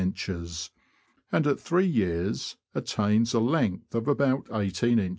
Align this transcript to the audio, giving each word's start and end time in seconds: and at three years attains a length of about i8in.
and 1.31 1.45
at 1.45 1.59
three 1.59 1.85
years 1.85 2.57
attains 2.73 3.35
a 3.35 3.39
length 3.39 3.93
of 3.93 4.07
about 4.07 4.45
i8in. 4.45 5.09